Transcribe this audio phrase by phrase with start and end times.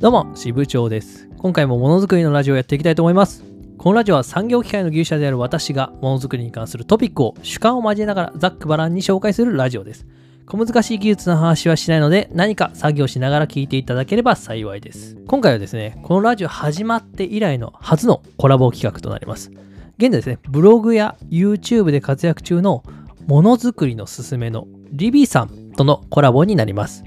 [0.00, 1.28] どうも、支部長です。
[1.36, 3.44] 今回もものづくりのラジオをやっていきたいと思います。
[3.76, 10.06] このラジオは産業機械の技術者である私がものづくりに関するトピックを主観を交えながらざっくばらんに紹介するラジオです。
[10.46, 15.18] 小難しい技術の話はしないので何か作業しながら聞いていただければ幸いです。
[15.26, 19.50] 今回はですね、このラジオ始まって以来の初のコラボ企画となります。
[19.98, 22.84] 現在ですね、ブログや YouTube で活躍中の
[23.26, 27.04] ものづくりのすすめのリビさんとのコラボになります。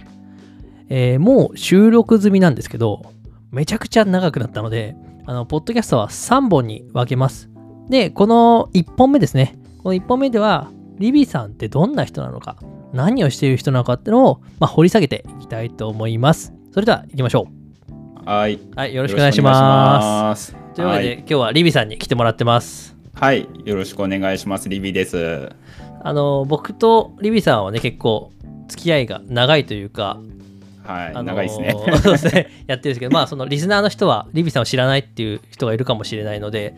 [0.96, 3.02] えーもう収録済みなんですけど、
[3.52, 7.50] めちゃくちゃ長くなったので、あの、ポッドキャストは3本に分けます。
[7.90, 9.58] で、この1本目ですね。
[9.82, 10.70] この1本目では、
[11.00, 12.58] リビさんってどんな人なのか、
[12.94, 16.54] 何をしている人なのかっていうのを、まあ、掘り下げていきたいと思います。
[16.72, 17.48] それでは行きましょ
[18.24, 18.54] はい。
[18.54, 18.60] う。
[18.76, 20.52] はい、よろしくお願いします。
[20.52, 20.56] す。
[20.76, 22.96] というわけで、はい今日はリビさんに来てもらってます。
[23.16, 23.48] はい。
[23.66, 24.70] よろしくお願いします。
[24.70, 25.50] リビです。
[26.04, 28.32] あの、僕とリビさんはね、結構
[28.68, 30.20] 付き合いが長いというか、
[30.84, 31.08] はい。
[31.08, 31.76] あのー長いですね。
[32.02, 36.76] そうですねやってるんですけど、まあ、そのリスナーの人はリビさんを知らないっていう人がいるかもしれないので、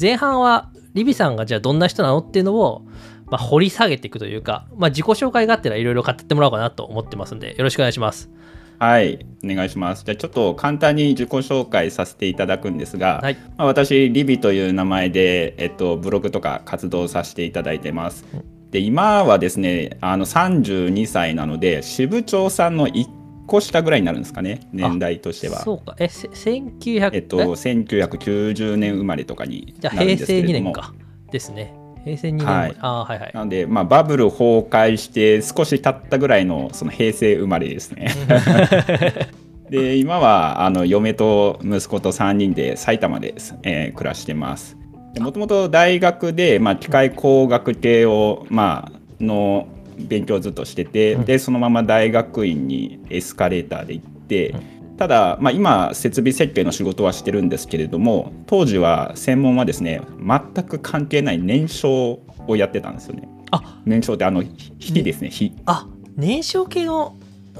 [0.00, 2.82] 前半はリビさんがじゃあどんな人なのっていうのを、
[3.26, 8.30] まあ、掘り下げていくというか、まあ、自己紹介があったらいろいろ語ってもらおうかなと思ってますんで、よろしくお願いします。
[8.78, 9.26] はい。
[9.44, 10.04] お願いします。
[10.04, 13.34] じゃあちょっと簡単に自己紹介させていただくんですが、はい。
[13.56, 18.24] まあ、私、リビという名前で、えっと、ブログとか活動させていただいてます。
[18.70, 23.17] で、今はですね、あの32歳なので、支部長さんの1
[23.48, 25.60] 個下ぐらいになるんですかね、年代としては。
[25.60, 25.96] そうか。
[25.98, 30.72] え、せ1900、えっと、1990年生まれとかにじゃあ平成2ですけれども。
[30.72, 30.94] 年か。
[31.32, 31.74] ですね。
[32.04, 33.30] 平成2年、はいああ、はいはい。
[33.34, 38.12] なので、まあ、バブル崩壊して少し経ったぐらいのその平成生まれですね。
[39.70, 44.76] で今はあの嫁と息子と3人で埼玉で、えー暮らしてます。
[45.18, 49.66] もともと大学で、まあ、機械工学系を、まあの
[49.98, 54.54] 勉強をずっとしてて、うんでそのまま大学院にエスカレーターで行って、
[54.96, 63.28] ただ、まあ、今設備設計の仕事はしてるんですけれども当時は専門はですね全く関係ない燃焼をやってたんですよね。
[63.50, 65.54] あ燃焼ってあのひ火ですね火。
[65.66, 65.86] あ、
[66.16, 67.16] 燃焼系の、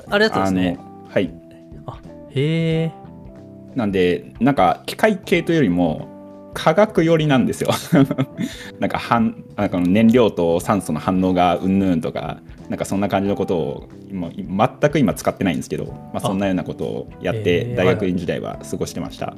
[0.08, 0.78] あれだったんですね。
[1.08, 1.32] はい
[2.30, 2.92] へえ。
[3.74, 6.08] なんでなんか機械系というよりも
[6.58, 7.70] 化学寄りなんですよ。
[8.80, 19.36] なんか反なんか燃料と酸素の反応がうんぬんとかなんかそんな感じのことを今全く今使ってないんですけど、まあ、そんなようなことをやっへてー大学院時代は過ごしてました。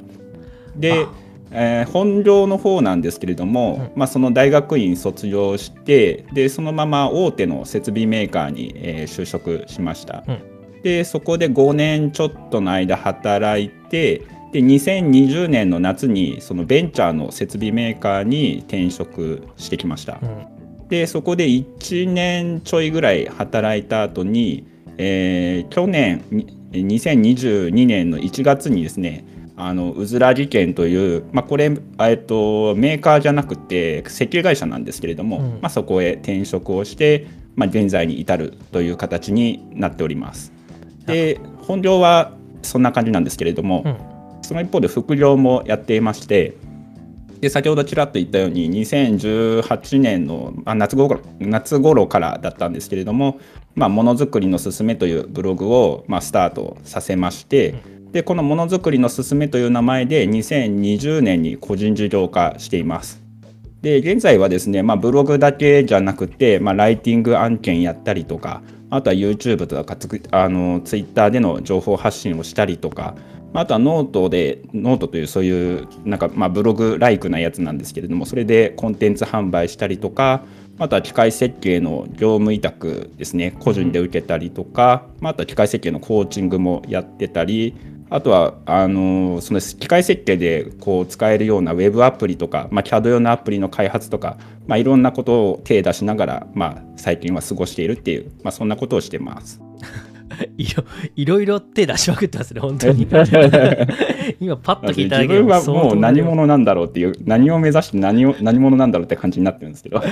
[0.76, 1.12] であ、
[1.53, 10.25] えー本業の方なんですけれども、まあ、その大学院卒業してでそのまま大手の設備メーカーに、えー就職しました。
[10.26, 10.38] うん
[10.82, 14.22] でそこで5年ちょっとの間働いて
[14.53, 20.19] で2020年の夏にそのベンチャーの設備メーカーに転職してきました。
[20.22, 20.88] うん。
[20.88, 24.66] でそこで1年ちょいぐらい働いた後に、
[24.99, 29.25] えー去年に2022年の1月にですね
[29.56, 40.53] あのうずら技研という、まあ、これ、えっと、メーカーじゃなくて設計会社なんですけれども、うんまあ、そこへ転職をして、まあ、現在に至るという形になっております。
[41.06, 42.32] で本業は
[42.62, 44.09] そんな感じなんですけれども、うん
[44.50, 46.56] その一方で副業もやっていまして
[47.41, 53.38] で先ほどちらっと言ったように2018年のあ夏頃夏頃からだったんですけれども
[53.77, 57.77] 「まあ、ものづくりのすすめ」というブログを、まあ、スタートさせまして、
[58.11, 63.22] でこの「ものづくりのすすめ」という名前で2020年に個人事業化しています。
[63.82, 69.97] で現在はですね、まあ、ブログだけじゃなくて、まあ、ライティング案件やったりとかあとは YouTube とか
[70.32, 73.15] あの Twitter での情報発信をしたりとか
[73.53, 80.44] あとはノートでノートというそういうなんかまあブログライクなやつなんですけれどもそれでコンテンツ販売したりとか
[80.78, 87.75] あとは機械設計の業務委託ですね個人で受けたりとか、まあとは機械設計のコーチングもやってたり
[88.09, 94.37] あとはあのその機械設計でこう使えるようなウェブアプリとか、まあ、CAD 用のアプリの開発とか、
[94.67, 99.61] まあ、いろんなことを手出しながら、まあ、最近は過ごしているっていう、まあ、そんなことをしてます。
[100.56, 100.85] いろ
[101.17, 103.06] いろいろ手出しまくってますね、本当に。
[104.41, 110.03] 今、パッと聞いただ自けで分はもう何者なんだろうっていう何を目指して何を何者なんだろうって感じになってるんですけど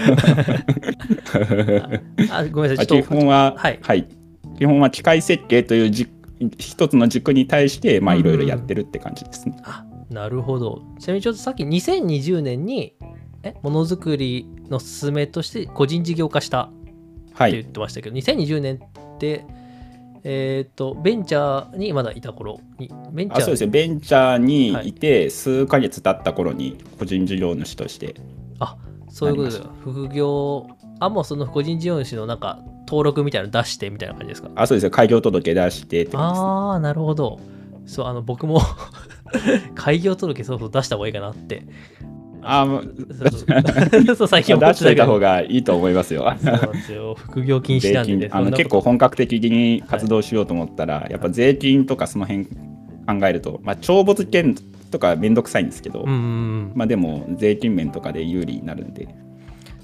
[2.30, 3.02] あごめんなさい、基。
[3.02, 3.78] 本は、はい
[4.58, 6.10] 基本は機械設計という軸
[6.58, 9.56] 一つの軸に対してまあいろいろやってるって感じですね。
[9.62, 10.82] あなるほど。
[10.98, 12.94] ちなみにちょっとさっき2020年に
[13.42, 16.70] えものづくりのすすめとして個人事業化した
[17.34, 19.44] はいって言ってましたけど、2020年って、
[20.30, 23.70] えっ、と、ベンチャーにまだいた頃に、ベンチャーあそうですね。
[23.70, 28.14] ベンチャーにいて数ヶ月経った頃に個人事業主として。
[28.58, 28.76] あ
[29.08, 30.66] そういうことでなり副業、
[31.00, 34.50] あ、もうその個人事業主のなんか登録みたいなの出してみたいな感じですか？
[34.54, 34.90] あそうですよ。
[34.90, 36.46] 開業届出してって感じですね。
[36.46, 37.40] ああ、なるほど。
[37.86, 38.60] そうあの僕も
[39.74, 41.62] 開業届そろそろ出した方がいいかなって
[42.50, 42.94] あもう
[44.16, 46.34] そう最近思出しといた方がいいと思いますよ。
[47.16, 54.54] 副業禁止税なんでね金あの結構本格的に活動しようと思ったら、やっぱ税金とかその辺考えると、まあ、帳簿付け
[54.90, 59.08] とかめんどくさいんですけど、まあでも税金面とかで有利になるんで、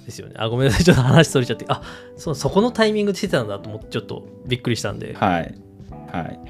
[0.05, 0.35] ですよね。
[0.39, 0.85] あごめんなさい。
[0.85, 1.65] ちょっと話それちゃって。
[1.69, 1.83] あ
[2.17, 5.15] そうそこのタイミングでしてたんだと思ってちょっとびっくりしたんで。
[5.15, 5.55] はい。
[6.13, 6.41] はい。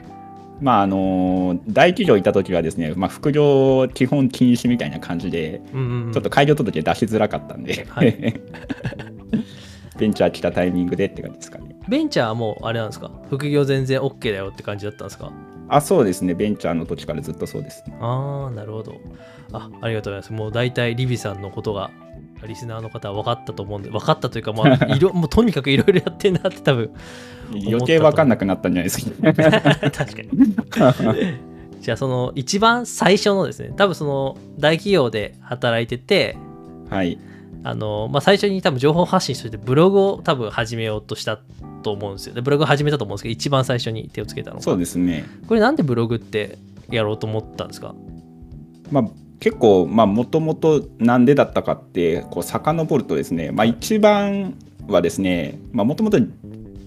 [0.60, 6.12] まああの大企業いた時はですね、まあ、副業基本禁止みたいな感じで、うんうんうん。
[6.12, 8.14] ちょっと開業届出しづらかったんで、はい。
[9.98, 11.76] ベンチャー来たタイミングでって感じですかね。
[11.88, 13.10] ベンチャーはもうあれなんですか？
[13.30, 15.32] 副業全然 OK だよって感じだったんですか？
[15.68, 16.34] あ、そうですね。
[16.34, 17.84] ベンチャーの時からずっとそうです。
[18.00, 18.94] ああなるほど。
[19.52, 20.42] あありがとうございます。
[20.42, 21.90] もう大体リビさんのことが
[22.46, 26.90] リスナーの方は分かったと思うんで分かったというかまあいろ もうとにかくいろいろやってんなって多分
[27.52, 29.90] 余計分かんなくなったんじゃないですか？
[29.90, 30.28] 確かに
[31.80, 36.36] じゃあその一番最初のですね多分その大企業で働いてて
[36.90, 37.18] はい。
[37.66, 41.38] あの、まあ、最初に多分情報発信としてブログを多分始めようとした
[41.82, 45.24] と思うんですよでブログ始めたと思うんですけど一番最初に手をつけたのがそうですね。
[45.48, 46.58] これなんでブログって
[46.90, 47.94] やろうと思ったんですか？
[48.90, 49.04] まあ、
[49.40, 54.56] 結構もともとなんでだったかってこう遡るとですね、まあ、一番
[54.88, 56.18] はですねもともと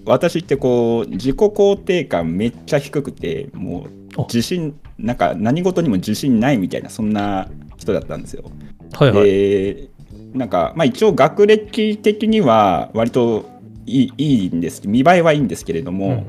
[0.06, 4.24] 私ってこう自己肯定感めっちゃ低くてもうお。
[4.24, 8.44] 自信なんか何事にも自信ないみたいなそんな人だったんですよ。
[8.94, 9.90] はいはい、で
[10.34, 13.46] なんか、まあ、一応学歴的には割と
[13.86, 14.88] いいいいんです。
[14.88, 16.26] 見栄えはいいんですけれども、なん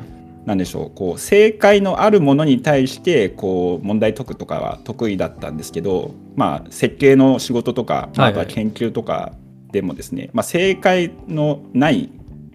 [0.57, 9.33] でしょうこう正解のあるものに対してこう問題解くとかは得意だったんですけど、まあ、設計の仕事とか、まああとは研究とか
[9.73, 12.11] でもですね、まあ、正解のない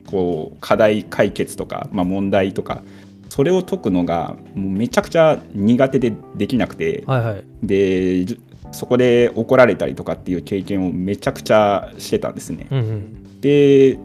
[0.07, 2.84] こう課題解決とか、まあ、問題とか
[3.30, 7.44] それを解くのがめちゃくちゃ苦手でできなくて、はいはい。
[7.63, 8.40] でじ
[8.72, 12.68] そこで怒られたりとかっていう経験をめちゃくちゃしてたんですね。
[12.69, 13.42] うんうん。
[13.42, 13.98] で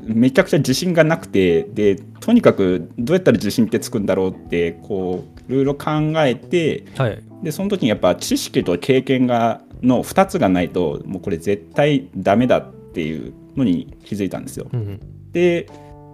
[0.00, 7.22] めちゃくちゃ自信がなくてでとにかくどうやったら自信ってつくんだろうってこういろいろ考えてはい。
[7.42, 14.66] でその時にやっぱ知識と経験がの2つがないともうこれ絶対ダメだっていうのに気づいたんですよ。
[14.72, 15.32] うんうん。
[15.32, 15.68] で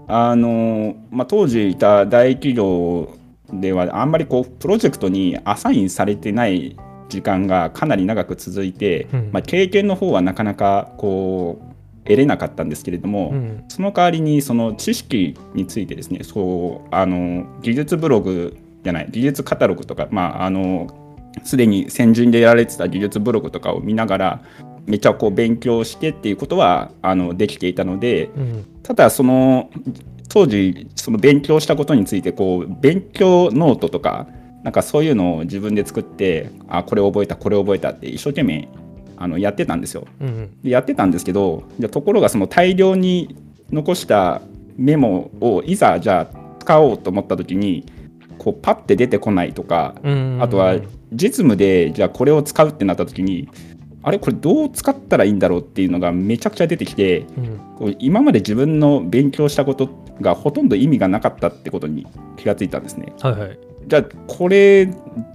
[0.06, 3.16] あの、まあ、当時いた大企業
[3.52, 6.76] ではあんまりこうプロジェクトにアサインされてない
[7.08, 9.31] 時間がかなり長く続いて、うん。
[9.32, 11.74] まあ、経験の方はなかなかこう
[12.05, 13.65] 得れなかったんですけれども、うん。
[13.69, 20.89] その代わりにその知識についてですねそうあの技術ブログじゃない技術カタログとかまああの
[21.43, 24.43] すでに先人でやられてた技術ブログとかを見ながら
[24.87, 28.67] めっちゃこう勉強してっていうことはあのできていたのでうん。
[28.83, 29.71] ただその
[30.29, 34.27] 当時その勉強したことについてこう勉強ノートとか
[34.62, 38.69] なんかそういうのを自分で作ってあこれ覚えたこれ覚えたって一生懸命
[39.16, 40.06] あのやってたんですよ。
[40.20, 43.37] うんうんでやってたんですけどじゃあところがその大量に
[43.70, 44.43] 残した
[44.76, 47.84] メモをいざじゃあ使おうと思った時に
[48.38, 50.76] こうパッて出てこないとかうんあとは
[51.12, 53.49] 実務でじゃあこれを使うってなった時に
[54.02, 59.88] あれこれどう使ったらいいんだろうっていうのがめちゃくちゃ出てきてうんこう今まで自分の勉強したこと
[60.20, 62.06] がほとんど意味がなかったってことに
[62.37, 63.12] 気がついたんですね。
[63.20, 64.86] はいはいじゃあこれ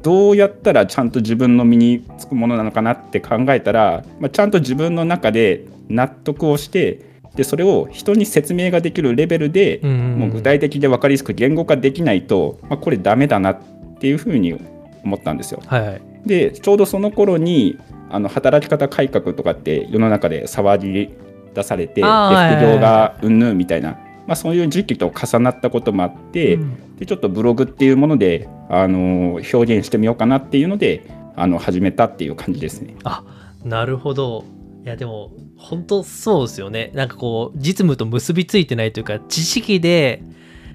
[0.02, 13.62] どうやったらちゃんと自分の身につくものなのかなって考えたら、まあ、ちゃんと自分の中で納得をしてでそれを人に説明ができるレベルで、もう具体的で分かりやすく言語化できないと、まあ、これダメだなっ
[14.00, 14.60] ていうふうに
[15.04, 15.62] 思ったんですよ。
[15.66, 16.02] はいはい。
[16.26, 17.78] でちょうどその頃に
[18.10, 21.16] あの働き方改革とかって世の中で騒ぎ
[21.54, 23.98] 出されて副業がうんぬんみたいな、
[24.30, 26.96] まあ、そういう時期と重なったこともあって、うん。
[26.98, 31.04] でちょっとブログっていうもので、あの表現してみようかなっていうので
[31.36, 32.96] あの始めたっていう感じですね。
[33.04, 33.24] あ
[33.66, 34.46] なるほど。
[34.86, 36.92] いやでも本当そうですよね。
[36.94, 40.22] なんかこう実務と結びついてないというか知識で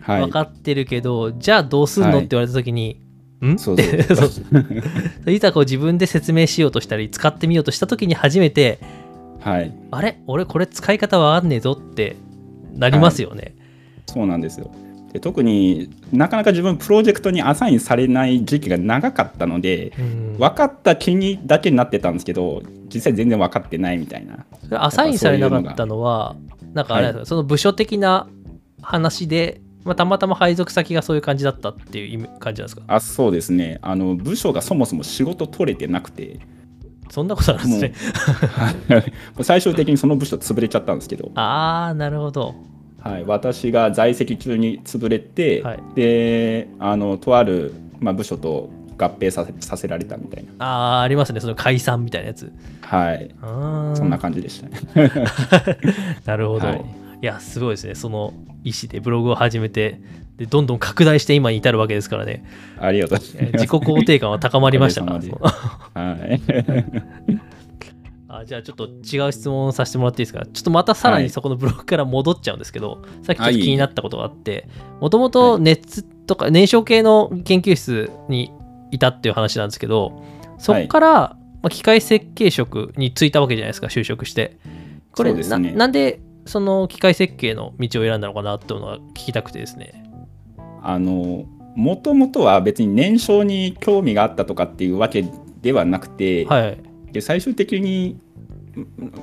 [0.01, 0.21] はい。
[0.23, 2.09] 分かってるけど、じゃあどうすんの？
[2.11, 2.19] はい。
[2.19, 3.01] って言われた時に、
[3.47, 3.57] ん？
[3.59, 3.83] そうそ
[4.27, 4.43] うそ
[5.25, 5.31] う。
[5.31, 8.81] いざこう自分で説明しようとしたり使ってみようとした時に初めて
[9.41, 10.19] はい、あれ？
[10.27, 12.17] 俺これ使い方わかんねえぞって
[12.75, 13.55] なりますよね、
[14.07, 14.71] そうなんですよ。
[15.13, 20.39] で特になかなか自分プロジェクトにアサインされない時期が長かったのでうん。
[20.39, 22.63] 分かった気にだけになってたんですけど
[22.93, 24.45] 実際全然分かってないみたいな。
[24.85, 26.35] アサインされなかったのは
[26.73, 28.27] なんかあれなんですか、その部署的な
[28.83, 32.83] 話で、まあ、たまたま配属先がそういう感じだったっていう意味感じなんですか？
[32.89, 33.79] あそうですね。
[33.83, 36.41] あの部署がそもそも仕事取れてなくて
[37.11, 37.95] そんなことあるんですね。
[38.89, 39.13] はい。
[39.45, 42.55] 最終的にその部署潰れちゃったんですけど、ああなるほど。
[43.01, 45.81] はい、私が在籍中に潰れて、はい。
[45.95, 48.69] であのとあるまあ、部署と
[48.99, 50.65] 合併させさせられたみたいな。
[50.65, 51.41] ああありますね。
[51.41, 52.53] その解散みたいなやつ。
[52.83, 53.35] はい。
[53.95, 55.11] そんな感じでしたね。
[56.25, 56.81] なるほど、はいい、
[57.25, 57.95] やすごいですね。
[57.95, 58.33] その
[58.65, 60.01] 意思でブログを始めて
[60.37, 62.45] でどんどん拡大して今に至るわけですからね。
[62.79, 63.45] ありがとうございます。
[63.45, 65.15] えー自己肯定感は高まりましたか？
[65.15, 65.37] おかげさ
[65.95, 66.41] はい。
[68.29, 70.45] あじゃあちょっと違う質問をさせてもらっていいですか？
[70.53, 74.69] ちょっとまたさらにそこのブログから戻っちゃうんですけど、さっきちょっと気になったことがあって
[75.01, 78.51] もともと熱とか燃焼系の研究室に
[78.91, 80.23] いたっていう話なんですけど
[80.59, 84.57] そこから、まあ、機械設計職に就いたわけじゃないですか就職して。
[85.13, 85.43] これね。
[85.75, 90.05] なんでその機械設計の道を選んだのかなっていうのは聞きたくてですね。
[90.83, 95.25] あのもともとは別に燃焼に興味があったとかっていうわけ
[95.61, 96.79] ではなくて、はい。
[97.13, 98.21] で最終的に、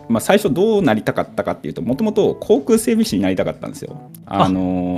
[0.10, 4.12] まあ、最初どうなりたかったかっていうともともと航空整備士になりたかったんですよ。
[4.26, 4.98] あの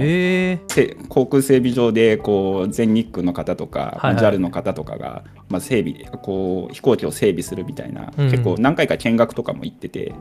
[1.10, 4.24] 航空整備場でこう全日空の方とか、はいはい。
[4.24, 8.32] JAL の方とかが、まあ、整備こう飛行機を整備するみたいな、うん。
[8.32, 10.14] 結構何回か見学とかも行ってて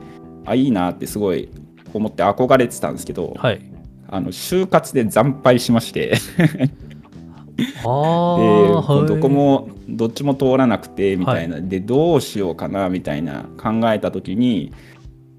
[0.45, 1.49] あいいなってすごい
[1.97, 3.61] 思って憧れてたんですけど、はい。
[4.07, 6.13] あの就活で惨敗しまして。
[7.57, 9.07] あ であはい。
[9.07, 14.71] どこもどっちも通らなくてみたいな、でどうしようかなみたいな考えた時に、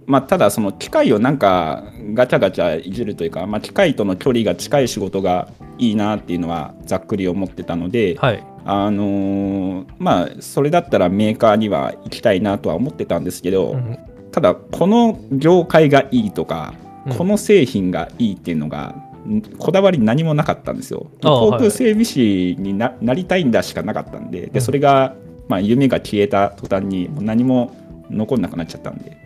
[0.07, 8.43] まあ、ただその機械をなんかガチャガチャいじるというか、まあ、機械との距離が近い仕事がいいなっていうのはざっくり思ってたので、はい。
[8.67, 13.99] あのーまあそれだったらメーカーには行きたいなとは思ってたんですけど、うん
[14.35, 16.75] ただこの業界がいいとか、
[17.07, 17.17] うん。
[17.17, 18.97] この製品がいいっていうのが
[19.29, 21.07] んこだわり何もなかったんですよ。
[21.23, 24.53] 航空整備士にななりたいんだしかなかったんでうん。
[24.53, 25.15] でそれが、
[25.47, 27.77] まあ、夢が消えた途端に何も
[28.11, 29.17] 残んなくなっちゃったんで。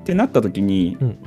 [0.00, 1.18] ってなった時に、うん。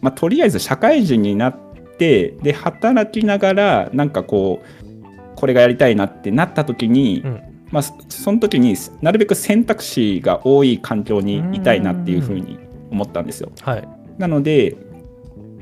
[0.00, 1.56] まあ、とりあえず社会人になっ
[1.96, 7.40] てで働きながらなんかこうこれがやりたいなってなった時に、うん。
[7.70, 12.58] まあ、そその時になるべく選択肢が多い環境にいたいなっていうふうに
[12.90, 13.50] 思ったんですよ。
[13.62, 13.88] はい。
[14.18, 14.76] なので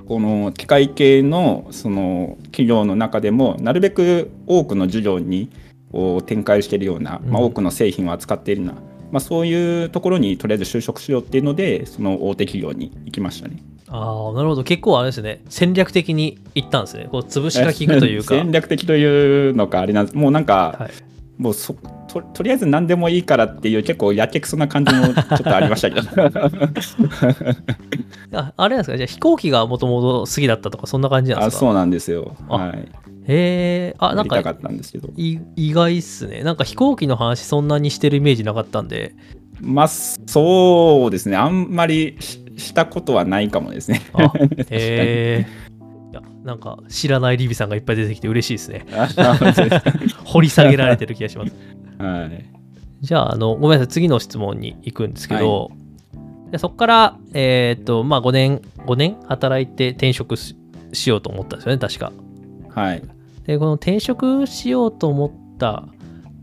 [0.06, 5.50] この機械系のその企業の中でもなるべく多くの事業に
[5.92, 8.80] こう展開しているような、まあ、うん多くの製品を扱っているような、
[9.12, 13.62] まあ、そういうところにとりあえず就職しようっていうのでその大手企業に行きましたね。
[13.90, 14.64] ああなるほど。
[14.64, 15.42] 結構あれですね。
[15.49, 17.08] 戦略的にいったんですね。
[17.11, 18.35] こう潰しが効くというか。
[18.37, 20.16] 戦略的というのかあれなんです。
[20.16, 20.90] もうなんか、はい。
[21.38, 21.75] もうそ
[22.09, 26.09] ととりあえず何でもいいからっていう結構やけくそな感じもちょっとありましたけど。
[28.33, 28.97] ああれなんですか？
[28.97, 31.57] じゃあ飛行機がもともと好きだったとかそんな感じなんですか？
[31.57, 32.37] あそうなんですよ。
[32.49, 32.88] あはい、へ
[33.29, 35.09] えあなんかやりたかったんですけど。
[35.17, 36.43] い意外っすね。
[36.43, 39.15] なんか飛行機の話そんなにしてるイメージなかったんで。
[39.61, 41.37] まあそうですね。
[41.37, 44.03] あんまりししたことはないかもですね。
[44.15, 44.33] あ
[44.71, 45.47] へえ
[46.11, 48.85] いやなんか知らないリビさんがいっぱい出てきて嬉しい ですね
[50.25, 51.53] 掘り下げられてる気がします
[51.99, 52.45] はい。
[53.00, 55.71] じゃああのごめんなさい次の質問に行くんですけど、
[56.50, 60.57] でそこからえっ、とまあ5年5年働いて転職し
[60.93, 62.12] しようと思ったんですよね確か。
[62.71, 63.02] はい。
[63.45, 65.85] でこの転職しようと思った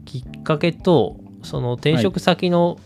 [0.06, 2.80] きっかけとその転職先の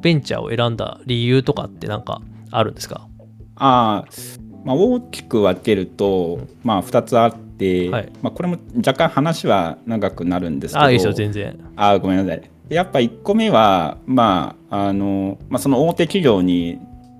[0.00, 3.08] ベンチャーを選んだ理由とかってなんかあるんですか、
[3.56, 7.51] あーまあ、大きく分けると、まあ、2つあって、
[7.90, 8.12] はい。
[8.22, 10.80] まあ、これも若干話は長くなるんですけど。
[10.80, 11.58] ああいいですよ全然。
[11.76, 12.50] あーごめんなさい。
[12.68, 16.78] でやっぱ1個目は、まああのまあ、その大手企業に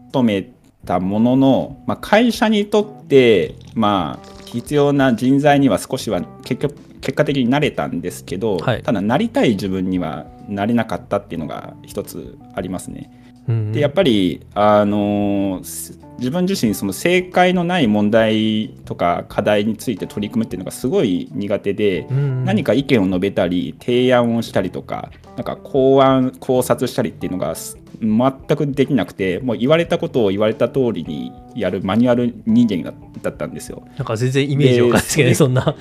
[0.08, 0.50] 勤め
[0.84, 8.82] たものの、まあ、会社にとって、まあ、必要な人材には少しは結局結果的になれたんですけど、はい。
[8.82, 13.11] ただなりたい自分にはなれなかったっていうのが一つありますね。
[13.49, 32.92] うんでやっぱりあのす自分自身その正解のない問題とか課題について取り組むっていうのがすごい苦手で、うん何か意見を述べたり提案をしたりとかなんか考案考察したりっていうのがす全くできなくてもう言われたことを言われた通りにやるマニュアル人間だ
[33.23, 33.85] だったんですよ。
[33.97, 35.76] なんか全然イメージおかしいですけどねでそんな。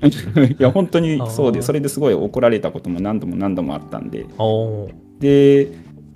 [0.48, 4.24] いや本当にそうでそれですごい怒られたことも何度も何度もあったんで。
[5.20, 5.68] で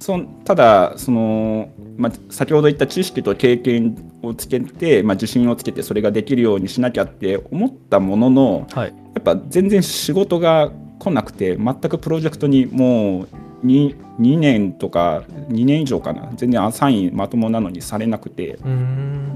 [0.04, 8.88] そんただその、まあ、先ほど言った知識と経験をつけて、まあ、自信をつけてそれができるようにしなきゃって思ったもののはい。
[8.88, 13.28] やっぱ全然仕事が来なくて全くプロジェクトにもう
[13.64, 16.30] 2, 2年とか2年以上かな。
[16.37, 18.58] 全然アサインまともなのにされなくて。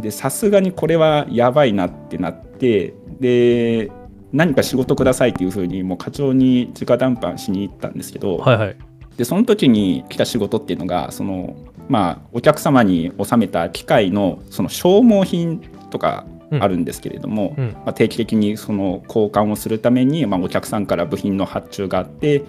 [0.02, 3.90] でさすがにこれはやばいなってなってで
[4.34, 8.76] 何か仕事くださいっていうふうにもう課長に直談判しに行ったんですけど、はいはい
[9.18, 11.56] でその時に来た仕事っていうのがその
[11.88, 15.60] まあお客様に納めた機械のその消耗品
[15.90, 16.24] とか
[16.60, 17.72] あるんですけれども、うん。
[17.84, 22.44] まあ、定期的にその交換をするために、まあ、お客さんから部品の発注があって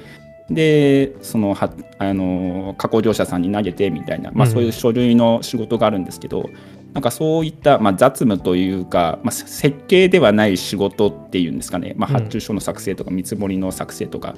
[0.49, 4.53] でそのはあの加工業者さんに投げてみたいな、まあ、うん。
[4.53, 6.49] そういう書類の仕事があるんですけど、
[6.93, 12.15] なんかそういった、まあ、雑務というか、まあ、設計ではない仕事っていうんですかね、まあ、うん。
[12.17, 14.35] 発注書の作成とか見積もりの作成とか、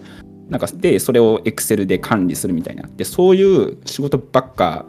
[0.52, 4.86] なんかでそれを Excel で管理するみたいなでそういう仕事ばっか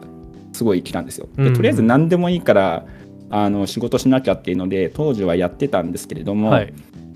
[0.51, 1.29] すごい来たんですよ。
[1.37, 1.45] うん。
[1.45, 2.85] でとりあえず何でもいいから
[3.29, 6.73] あの仕事しなきゃっていうので当時はやってたんですけれども、はい。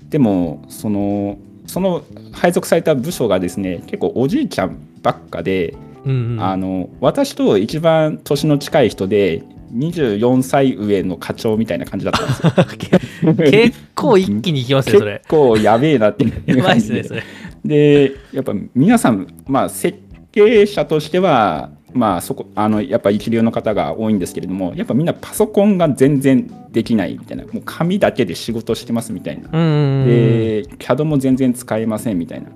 [0.08, 2.02] でもそのその
[2.32, 5.76] 配属された部署がですね結構おじいちゃんばっかで、
[6.06, 6.42] うんうん。
[6.42, 9.42] あの私と一番年の近い人で
[9.74, 13.34] 24歳上の課長みたいな感じだったんですよ。
[13.50, 15.18] 結構一気にいきますねそれ。
[15.28, 17.00] 結構やべえなって感じで。
[17.00, 17.22] っすね
[17.68, 19.98] でやっぱ皆さん、まあ、設
[20.32, 29.50] 計者としては、まあ、そこあのやっぱ一流の方が多いんですけれどもやっぱみんなパソコンが全然できないみたいなもう紙だけで仕事してますみたいな。
[29.50, 32.48] で CAD も全然使えませんみたいな。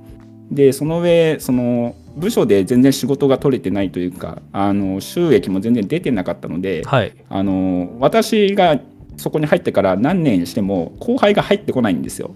[0.51, 7.13] でその上その部署で全然仕事が取れてないというかあの収益も全然出てなかったのではい。
[7.29, 8.81] あの私が
[9.19, 12.35] そこに入ってから何年しても後輩が入ってこないんですよ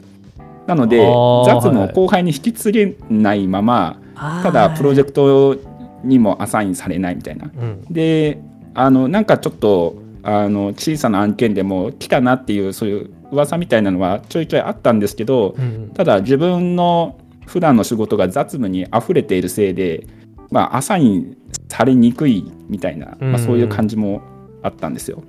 [0.66, 3.98] なので雑務を後輩に引き継げないまま、
[4.42, 5.56] ただプロジェククト
[6.04, 7.46] にもアサインされないみたいな。
[7.46, 7.84] トうん。
[7.90, 8.40] で
[8.74, 20.06] あのなんかちょっとあの小さな案件でも来たなっていうそういう噂みたいなのはちょいちょいあったんですけどうんただ自分の普段の仕事が雑務に溢れているせいで、
[20.50, 21.36] まあ、アサイン
[21.68, 24.20] されにくいみたいな、まあ、そういう感じも
[24.62, 25.22] あったんですよ。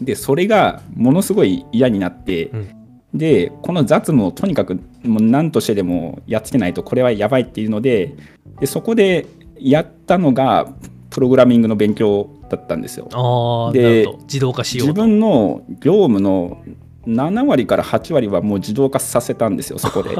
[0.00, 2.75] でそれがものすごい嫌になって、うん
[3.18, 8.14] でこの雑務をとにかくもう何としてでもやっつけないとこれはやばいっていうので
[8.60, 9.26] でそこで
[9.58, 10.68] やったのが
[11.10, 13.08] プログラミングの勉強だったんですよ。
[13.12, 16.62] ああなで自動化しようと自分の業務の
[17.06, 20.10] 7割から8割はもう自動化させたんですよそこで。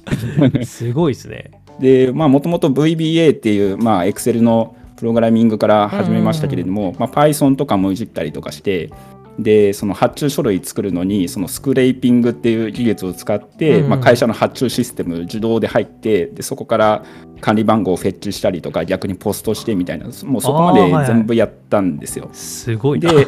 [0.64, 8.90] すごいですねでまあもともと VBA っていうまあ Excel のプログラミングから始めましたけれども、まあ、Python とかもいじったりとかして
[9.38, 17.04] でその発注書類作るのにそのスクレーピングっていう技術を使って、うんまあ、会社の発注システム自動で入ってでそこから
[17.40, 22.28] 管理番号をフェッチしたりとか逆にポストしてみたいなもうそこまで全部やったんですよ。
[22.32, 23.12] すごいな。
[23.12, 23.26] で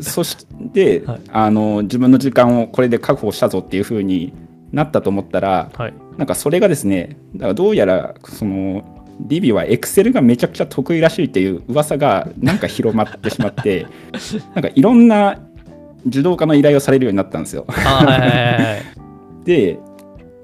[0.00, 1.20] そして、はい。
[1.32, 4.32] あの自分の時間をこれで確保したぞっていう風に
[4.70, 5.94] なったと思ったらはい。
[6.16, 13.86] なんかそれがですねだからどうやらそのリビはエクセルがめちゃくちゃ得意らしいっていう噂がなんか広まってしまって
[14.54, 15.38] なんかいろんな
[16.04, 17.66] 自動化の依頼をされるようになったんですよ。
[19.44, 19.78] で、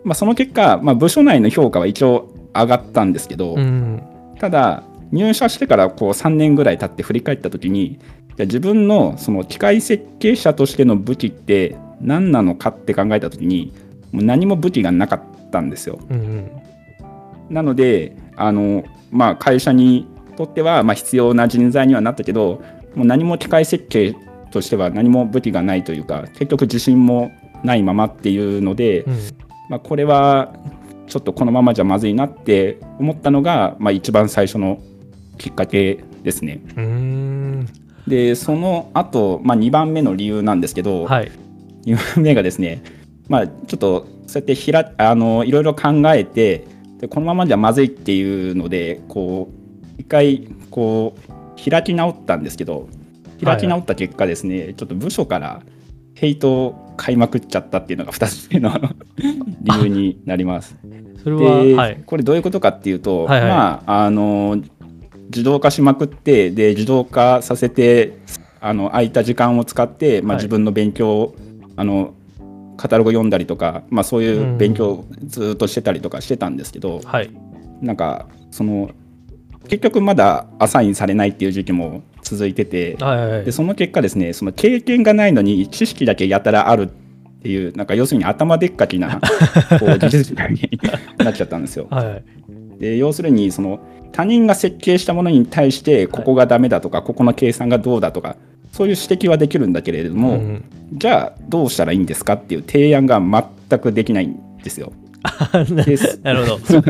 [0.02, 4.02] まあ、その結果、まあ、部署内の評価は一応上がったんですけど、うん
[4.38, 4.82] ただ
[5.12, 8.00] 入社してからこう3年ぐらい経って振り返った時に
[8.36, 13.72] じゃあ自分のその機械設計者としての武器って何なのかって考えた時に
[14.10, 16.00] もう何も武器がなかったんですよ。
[16.10, 16.50] うんうん
[17.50, 22.62] なのであの、まあ、会社にとってはまあ必要な人材にはなったけど
[22.94, 24.16] もう何も機械設計
[24.50, 27.32] としては何も武器がないというか結局自信も
[27.64, 29.18] ないままっていうので、うん。
[29.70, 30.54] まあ、これは
[31.06, 34.80] ちょっとこのままじゃまずいなって思ったのが、まあ、一番最初の
[35.38, 36.60] きっかけですね。
[38.06, 41.32] でその後、まあ2番目の理由なんですけど、はい。
[41.86, 42.82] 2番目がですね、
[43.28, 46.66] まあ、ちょっとそうやってひらあのいろいろ考えて
[46.98, 52.88] でこのままじゃまずいっていうのでこう一回こう開き直ったんですけど
[53.42, 55.62] 開き直った結果ですね、ちょっと部署から
[56.14, 58.70] ヘイトを買いまくっちゃったっていうのが2つ目の
[59.62, 60.76] 理由になります。
[61.22, 62.02] それはで、はい。
[62.06, 63.50] これどういうことかっていうと、はいはい。
[63.50, 64.62] まああの
[65.26, 68.18] 自動化しまくってで自動化させて
[68.60, 70.44] あの空いた時間を使って、まあ、はい。
[70.44, 71.36] 自分の勉強を、
[71.76, 72.14] あの
[72.76, 77.30] カタログ読んだりとか、まあ、そういう勉強をずっとしてたりとかしてたんですけど、はい。
[77.80, 78.90] なんかその
[79.68, 83.44] 結局まだアサインされないっていう時期も続いてて、はいはいはい。
[83.44, 86.86] でその結果ですねその経験がないのに知識だけやたらあるっ
[87.42, 89.20] ていうなんか要するに頭でっかちな
[89.78, 90.68] こう技術者に
[91.18, 91.86] なっちゃったんですよ。
[91.90, 92.24] はいはい。
[92.78, 93.80] で要するにその
[94.12, 98.36] 他人が設計したものに対してここがダメだとか、ここの計算がどうだとか
[98.74, 100.64] そういう指摘はできるんだけれども、ん。
[100.94, 104.92] じゃあどうしたらいいんですかっていう提案が全くできないんですよ。
[105.86, 106.82] で すなるほど。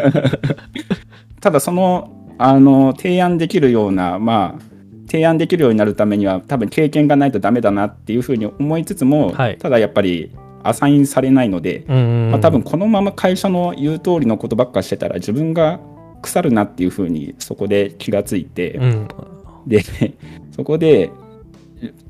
[1.43, 4.63] ただそのあの提案できるようなまあ
[5.11, 9.59] 提案できるようになるためには多分経験がないとダメだなっていうふうに思いつつも、はい。
[9.59, 10.31] ただやっぱり
[10.63, 12.31] アサインされないので、うん。
[12.31, 15.81] まあ、多分このまま会社の言う通りのことばっかしてたら自分が
[16.23, 19.09] 腐るなっていうふうにそこで気がついて、うん。
[19.67, 19.83] で
[20.53, 21.11] そこで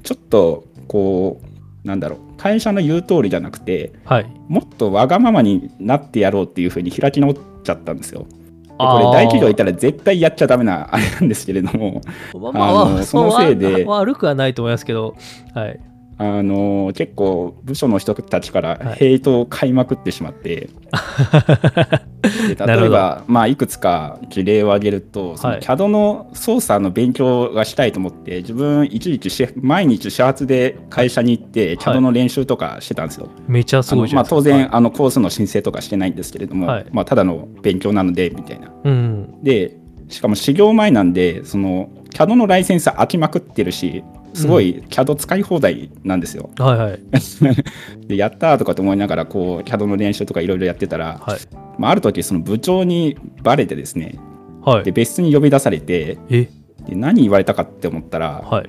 [0.03, 4.27] ちょっとこうなんだろう会社の言う通りじゃなくてはい。
[4.49, 8.21] もっとわがままになってやろうっていうふうに開き直っちゃったんですよ。
[8.23, 12.01] でこれ大企業いたら絶対やっちゃダメなあれなんですけれども
[12.35, 15.15] まあまあ、あのそのせいでわ悪くはないと思いますけど、
[15.55, 15.81] はい。
[16.17, 20.69] あの結構部署の人たちからはいヘイトを買いまくってしまって、
[22.49, 33.29] でなるほど例えば、まあ、いくつか事例を挙げるとそのはい CAD の操作の勉強がしたいと思って自分一時期し毎日始発で会社に行ってはい CAD の練習とかしてたんですよ。
[33.49, 34.75] めちゃすごいじゃない当然。
[34.75, 38.71] あのコースの申請とかしてないんですけれども、はいまあ、ただの勉強なのでみたいな。
[38.85, 39.43] うん。
[39.43, 39.77] で
[40.09, 46.51] しかも始業前なんでその CAD のライセンス空きまくってるしすごい CAD 使い放題なんですよ。
[46.59, 47.01] はいはい。
[48.07, 51.39] でやったーとかと思いながらこう CAD の練習とかいろいろやってたら、はい。
[51.79, 54.19] まあ、ある時その部長にバレてですね
[54.63, 54.85] はい。
[54.85, 56.49] で別室に呼び出されてえ？
[56.89, 58.67] で何言われたかって思ったら、はい。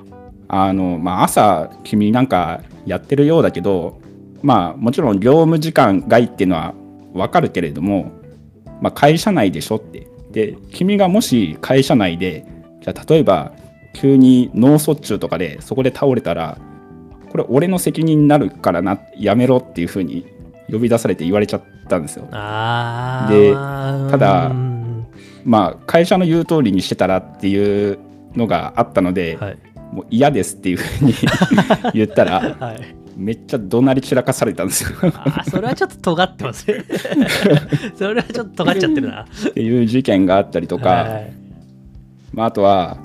[0.48, 4.00] あのまあ、朝君なんかやってるようだけど
[4.42, 6.74] まあもちろん業務時間外っていうのは
[7.12, 8.12] 分かるけれども、
[8.80, 12.46] まあ、会社内でしょってで君がもし会社内で
[12.80, 13.52] じゃあ例えば
[13.96, 16.58] 急に脳卒中とかでそこで倒れたら
[17.30, 20.26] これ俺の責任になるからなやめろっていうふうに
[20.70, 22.28] 呼び出されて言われちゃったんですよ。
[22.32, 25.06] あでーただうん
[25.44, 27.98] まあ会社の言う通りにしてたらっていう
[28.34, 29.58] のがあったので、はい。
[29.92, 31.14] もう嫌ですっていうふうに
[31.94, 32.96] 言ったらはい。
[33.16, 36.84] めっちゃ怒鳴り散らかされたんですよあーそれはちょっと尖ってますね。
[37.96, 39.22] それはちょっと尖っちゃってるな。
[39.22, 41.32] っていう事件があったりとか、はい
[42.32, 42.98] まあ、あとは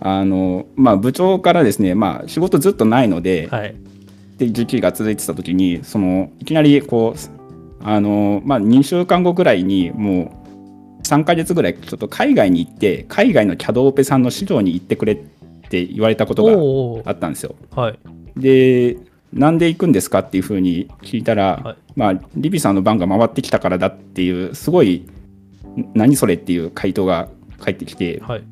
[0.00, 3.76] あの、まあ、部長からですね、まあ、仕事ずっとないので、はい。
[4.36, 10.44] って時期が続いてた時にそのいきなりこうあの、まあ、2週間後ぐらいにも
[11.00, 15.16] う3ヶ月ぐらいちょっと海外に行って海外の CAD オペさんの市場に行ってくれっ
[15.68, 17.56] て言われたことがあったんですよ。
[17.74, 17.98] はい。
[18.36, 18.98] で
[19.32, 25.06] なんで行くんですかっていうふうに聞いたら、はいまあ、リビさんの番が回ってきたからだっていうすごい
[25.78, 27.28] ん何それっていう回答が
[27.58, 28.44] 返ってきてはい。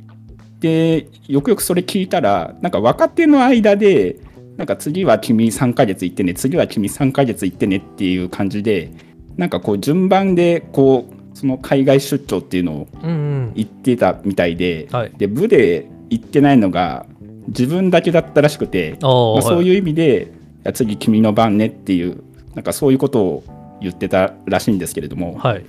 [0.65, 4.17] でよくよくそれ聞いたらなんか若手の間で
[4.57, 8.91] なんか次は君3ヶ月行ってね次は君3ヶ月行ってねっていう感じで
[9.37, 13.53] なんかこう順番でこうその海外出張っていうのをうんうん。
[13.55, 17.05] 行ってたみたいで、はいで部で行ってないのが
[17.49, 20.29] 自分だけだったらしくて、まあそういう意味で、い
[20.65, 22.23] や次君の番ねっていう
[22.55, 23.45] なんかそういうことを
[23.83, 25.67] 言ってたらしいんですけれども、はい。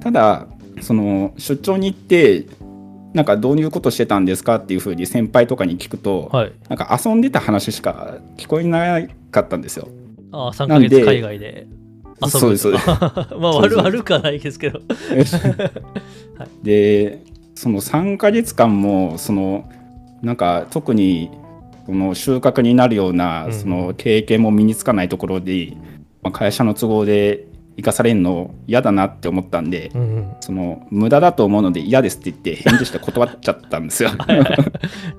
[0.00, 0.46] ただ
[0.80, 2.46] その出張に行って
[3.18, 6.52] なんかどういうことしてたんですかっていうふうに先輩とかに聞くと、はい。
[6.68, 9.00] なんか遊んでた話しか聞こえな
[9.32, 9.88] かったんですよ。
[10.30, 11.66] ああ、3ヶ月海外で
[12.22, 12.30] 遊ぶ。
[12.30, 12.86] そうですそうです
[13.40, 14.80] まあ悪悪くはないですけど。
[16.62, 17.24] で
[17.56, 19.68] その3ヶ月間もその
[20.22, 21.28] なんか特に
[21.86, 25.72] その収穫になるよううなんその経験も身につかないところで、
[26.22, 27.47] まあ、会社の都合で
[27.78, 30.36] 生かされるの嫌だなって思ったんで、うんうん。
[30.40, 34.10] その無駄だと思うので嫌ですって言って返事して断っちゃったんですよ。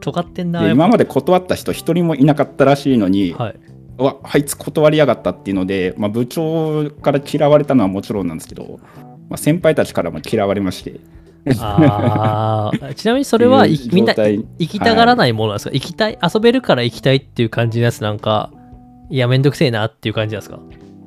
[0.01, 0.61] 尖ってんな。
[0.61, 3.55] で今まで断った人一人もいなかったらしいのに、はい。
[3.97, 8.79] うわあいつ断りやがったっていうので、まあ、部長から嫌われたのはもちろんなんですけど、
[9.29, 10.99] まあ、先輩たちからも嫌われまして
[11.59, 12.93] ああ。
[12.93, 18.51] ちなみにそれはみんな行きたがらないものなんですか、行きたい、遊べるから行きたいっていう感じのやつなんか、
[19.09, 20.59] いや、めんどくせえなっていう感じなんですか？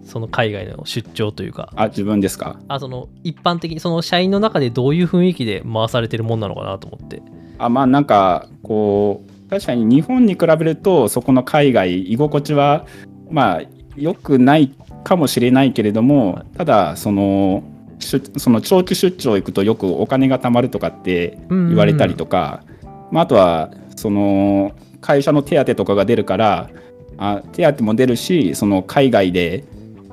[0.04, 1.72] その海外の出張というか。
[1.76, 2.58] あ自分ですか？
[2.68, 7.22] あ、その一般的に、その社員の中でどういう雰囲気で回されてるもんなのかなと思って。
[7.58, 12.86] あまあなんかこう確かに日本に比べるとそこの海外居心地は
[13.30, 13.62] まあ
[13.96, 17.62] 良くないかもしれないけれどもただその
[18.00, 22.64] 出その長期出張行くとよくお金が貯まるとかって言われたりとか、
[23.12, 26.70] まあ、あとはその会社の手当とかが出るから
[27.18, 29.64] あ手当も出るしその海外で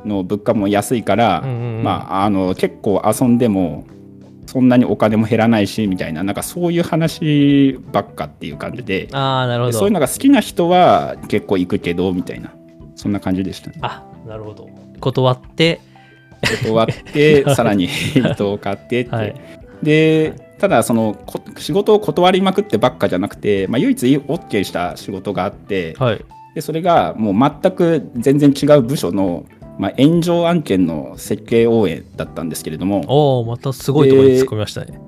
[0.05, 3.85] の物価も安いから、うんうんうんまあ、あの結構遊んでも
[4.45, 9.77] そんなにお金も減らないしみたいななんかそういう話ばっかっていう感じでああ、なるほど。
[9.77, 12.51] そういうのが好きな人は結構行くけどみたいな
[12.95, 13.77] そんな感じでしたね。
[13.81, 14.67] あ、なるほど。
[14.99, 15.79] 断って、
[16.63, 19.35] 断って さらに 人を買ってって、はい
[19.83, 26.25] でただそのこ仕事を断りまくってばっかじゃなくて、まあ、唯一 OK した仕事があってはい。
[26.55, 29.45] でそれがもう全く全然違う部署の、
[29.79, 34.99] まあ、炎上案件の設計応援だったんですけれどもおおまたすごいところに突っ込みましたね。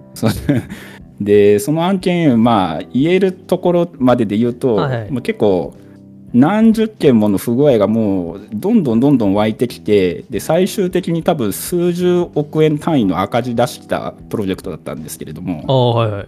[1.19, 5.75] で その案件まあ言えるところまでで言うと、はいはいもう結構
[6.33, 16.27] 何十件もの不具合がもうどんどんどんどん湧いてきてで最終的に多分数十億円単位の赤字出したプロジェクトだったんですけれどもああ、はいはい。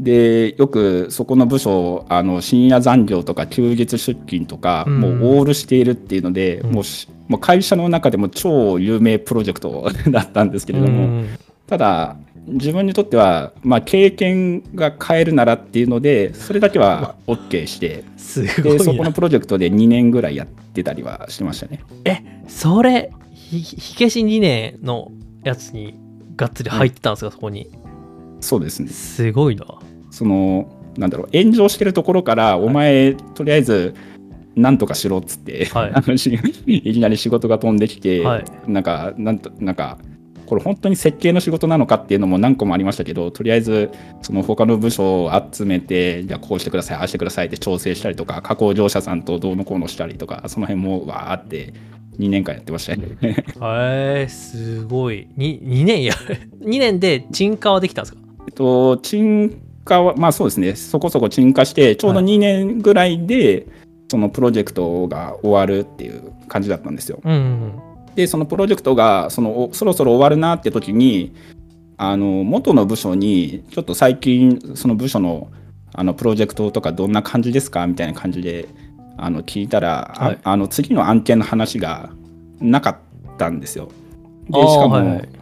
[0.00, 5.00] でよくそこの部署あの深夜残業とか休日出勤とか、うん。
[5.00, 6.72] もうオールしているっていうので、うん。
[6.72, 11.28] もうしもう会社の中でも超有名プロジェクト だったんですけれども、うん。
[11.66, 21.84] ただ自分にとっては、まあ、経験が変えるならっていうのでそれだけは OK してすごでそこのプロジェクトで2年ぐらいやってたりはしてましたね。
[22.48, 25.12] それひ火消し2年の
[25.44, 25.94] やつに
[26.36, 27.68] がっつり入ってたんですか、そこに。
[28.40, 28.88] そうですね。
[28.88, 29.66] すごいな
[30.10, 33.94] そのなんだろう炎上してるところから、お前とりあえず
[34.56, 35.90] なんとかしろっつって、はい。
[35.94, 38.44] あのし いきなり仕事が飛んできて、はい。
[38.66, 39.98] なんかなんとなんか
[40.46, 43.88] これ本当に設計の仕事なのかっていうのも何個もありましたけどとりあえず
[44.20, 51.72] その他の部署を集めてじゃあこうしてくださいああしてくださいって調整したりとか加工業者さんとどうのこうのしたりとかその辺もわーって
[52.18, 53.02] 2年間やってましたね。
[53.22, 53.44] へ
[54.24, 55.28] えすごい。
[55.38, 56.14] 2, 2年や。
[56.60, 58.20] 2年で沈下はできたんですか？
[58.48, 62.26] えっと、沈下は、まあそうですね、そこそこ沈下して、ちょうどはい。
[62.26, 63.66] 2年ぐらいで、
[64.10, 67.20] そのプロジェクトが終わるっていう感じだったんですよ。
[67.24, 67.72] うんうん
[68.16, 71.32] で、そのプロジェクトがそのおそろそろ終わるなって時に、
[71.96, 75.48] あの元の部署に、ちょっと最近、その部署の
[75.92, 78.68] あのプロジェクトとかどんな感じですかみたいな感じで
[79.16, 80.38] あの聞いたら、あはい。
[80.42, 82.10] あの次の案件の話が
[82.60, 83.90] なかったんですよ。
[84.48, 85.39] でしかも、はいはい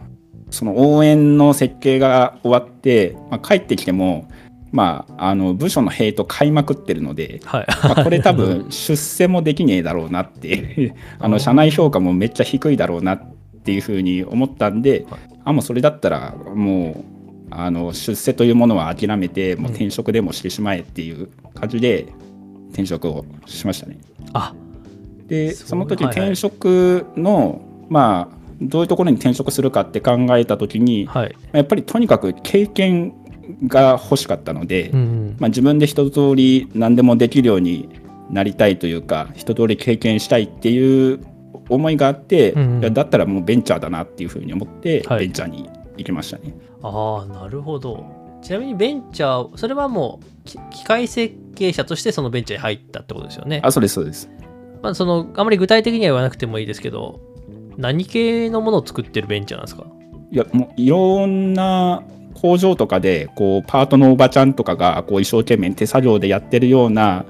[0.51, 4.29] その応援の設計が終わって、まあ、帰ってきても、
[4.71, 7.67] まあ、あの部署のヘイト買いまくってるので、はい。
[7.83, 13.33] まあ、これ多分出世もできねえだろうなってあの社内評価もめっちゃ低いだろうなっ
[13.63, 15.21] ていうふうに思ったんで、はい。
[15.45, 17.19] あもうそれだったらもう
[17.51, 22.07] あの出世というものは諦めてもう転職でもしてしまえっていう感じで
[22.69, 23.97] 転職をしましたね。
[24.33, 24.53] あ。
[25.27, 26.27] でその時はいはい。
[26.27, 31.35] 転職の、まあどういうところに転職するかって考えた時にはい。
[31.51, 33.13] やっぱりとにかく経験
[33.67, 35.35] が欲しかったので、うんうん。
[35.39, 37.89] まあ、自分で一通り何でもできるように
[38.29, 41.25] なりたいというか一通り経験したいっていう
[41.69, 45.19] 思いがあって、うんだったらもうベンチャーだなっていうふうに思って、はい。
[45.19, 46.53] ベンチャーに行きましたね。
[46.81, 48.05] ああなるほど。
[48.41, 53.61] ちなみにベンチャーそれはもうき機械設計者としてそのベンチャーに入ったってことですよね。
[53.63, 54.29] あそうですそうです。
[54.81, 57.19] まあ、そのあまり具体的には言わなくてもいいですけど
[57.79, 59.85] 何系のものを作ってるベンチャーなんですか？
[60.31, 62.03] いやもういろんな
[62.35, 67.25] 工場とかでこうパートのおばちゃんとかがこう一生懸命手作業でやってるような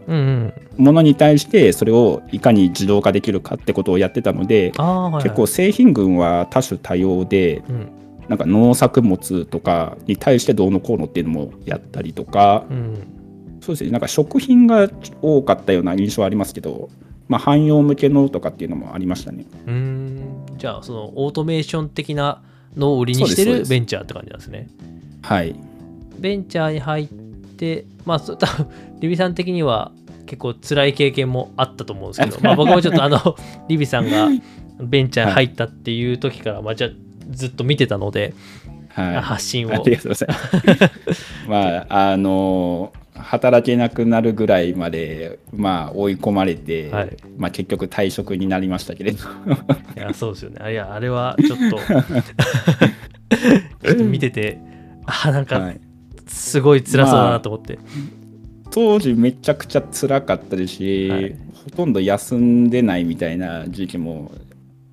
[0.78, 7.92] ものに対してそれをいかに自動化できるかってことをやってたので、はい、はい、結構製品群は多種多様でうん。
[8.28, 13.60] なんか農作物とかに対してどうのこうのっていうのもやったりとかうん。
[13.62, 13.90] そうですね。
[13.90, 14.88] なんか食品が
[15.24, 16.90] 多かったような印象はありますけど、
[17.28, 19.46] まあ、汎用向けのとかっていうのもありましたね。
[19.66, 20.29] うーん
[20.60, 22.44] じゃあそのオートメーション的な
[22.76, 24.68] のを売りにしてるベンチャーって感じなんですね。
[25.22, 25.56] はい。
[26.20, 28.68] ベンチャーに入ってまあそ多分
[29.00, 29.94] リビさん的には
[30.26, 33.38] 結構辛い経験もあったと思うんですけど、 まあ、僕もちょっとあの
[33.70, 34.28] リビさんが
[34.82, 36.90] ベンチャーに入ったっていう時から、まあ、じゃあ
[37.32, 38.34] ずっと見てたので、
[38.90, 39.72] はい、発信を。
[39.72, 41.32] ありがとうございます。
[41.48, 47.18] まああの働けなくなるぐらいまで、まあ、追い込まれて、はい。
[47.38, 49.20] まあ、結局退職になりましたけれど。
[49.96, 50.58] いやそうですよね。
[50.62, 51.78] あいやあれはちょっと
[53.88, 54.60] ちょっと見てて
[55.06, 55.80] あなんかはい。
[56.28, 57.80] すごい辛そうだなと思って、
[58.72, 61.36] 当時めちゃくちゃ辛かったですし、はい。
[61.66, 64.32] ほとんど休んでないみたいな時期も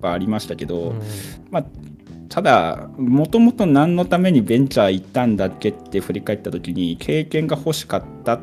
[0.01, 0.99] ありましたけど、うん。
[1.51, 1.65] まあ、
[2.29, 8.39] ただもともと何のためにベンチャー行ったんだっけって振り返った時に経験が欲しかったっ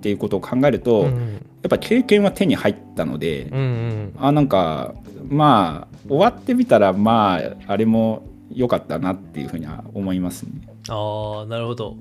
[0.00, 4.12] ていうことを考えると、やっうんぱ経験は手に入ったので、うんうん。
[4.18, 4.94] あなんか
[5.28, 8.22] まあ終わってみたらまああれも
[8.52, 10.50] 良かったなっていうふうには思いますね。
[10.88, 11.96] ああなるほど。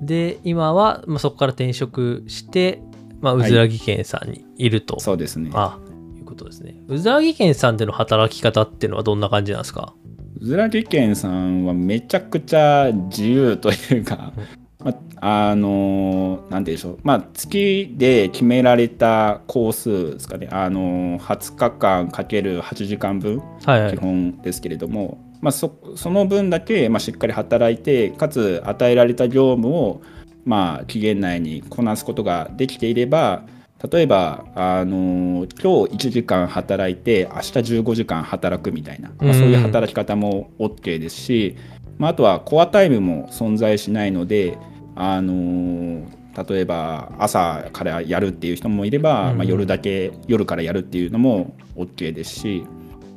[0.00, 2.80] で今は、まあ、そこから転職して、
[3.20, 3.46] まあ、はい。
[3.46, 5.50] うずらぎ県さんにいると、そうですね。
[5.54, 5.78] あ
[6.16, 6.76] いうことですね。
[6.88, 9.94] うずらぎ県さんでの働き方っていうのはどんな感じなんですか？
[10.40, 14.32] うずらぎ県さんはめちゃくちゃ自由というか、
[14.78, 23.96] まあのなんて言うんでしょう、まあ、月で決められた工数ですかね、あの20日間かける8時間分基はいはい。
[23.96, 30.02] 本ですけれども、まあ、そその分だけ、まあ、しっかり働いてかつ与えられた業務を、
[30.44, 33.42] まあ、期限内にこなすことができていれば
[33.90, 41.56] 例えば、あの今日1時間働いて明日15時間働くみたいな、まあ、そういう働き方も OK ですし、
[41.96, 44.58] まあ、あとはコアタイムも存在しないので、
[44.96, 46.04] あの
[46.48, 49.38] 例えば朝からやるっていう人もいれば、うん。
[49.38, 52.64] まあ、夜だけ夜からやるっていうのも OK ですし、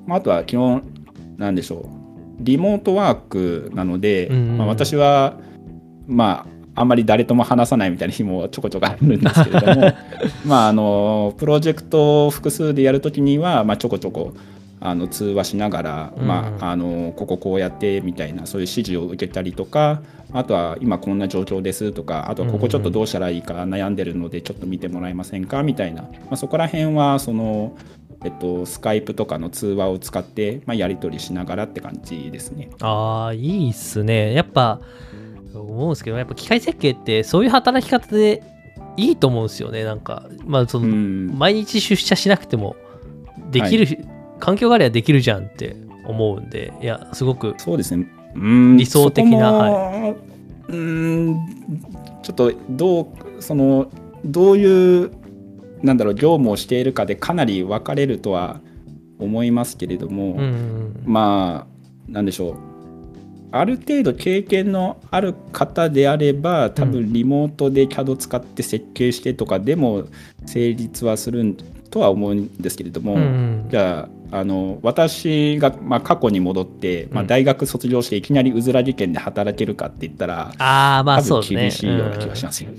[0.06, 0.84] まあ、あとは基本
[1.38, 1.90] なんでしょう
[2.40, 5.38] リモートワークなので、まあ、私は
[6.08, 9.94] まあんまり誰とも話さないみたいな日もちょこちょこあるんですけれども
[10.46, 14.34] まああのプロジェクトを複数でやるときには、まあ、ちょこちょこ
[14.80, 20.02] あの通話しながら、うんまあ、あのこここうやってみたいなそういう指示を受けたりとか
[20.34, 25.62] あとは今こんな状況ですとかあとはここちょっとどうしたらいいか悩んでるのでちょっと見てもらえませんか？
[25.62, 27.76] みたいな、まあ、そこら辺はその、
[28.24, 32.70] えっと、スカイプとかの通話を使って、まあ、やり取りしながらって感じですね。
[32.80, 34.34] ああ、いいっすね。
[34.34, 34.80] やっぱ、
[35.60, 38.44] 思うんですけど、やっぱ機械設計ってそういう働き方で
[38.98, 39.84] いいと思うんですよね。
[39.84, 41.38] なんか、まあ、その、うん。
[41.38, 42.76] 毎日出社しなくても
[43.52, 44.06] できる、
[44.40, 48.08] 環境があればできるじゃんって思うんで、いや、すごく、そうですね。
[48.36, 48.78] うん。
[48.78, 50.16] 理想的なそこも
[50.70, 51.36] うん。
[52.22, 53.92] ちょっとどうその
[54.24, 55.12] どういう
[55.82, 58.62] なんだろう業務をしているかでかなり分かれるとは
[59.20, 62.56] 思いますけれども、うん、まあなんでしょう
[63.52, 70.06] ある程度経験のある方であれば多分リモートで CAD 使って設計してとかでも
[70.46, 71.58] 成立はする
[71.90, 81.62] とは思うんですけれども、うんじゃああの私が、まあ、過去に戻って、まあ、うん大学卒業していきなりうずら事件で働けるかって言ったら、ああ、まあそうですね。
[81.64, 82.70] 厳しいような気がしますよ。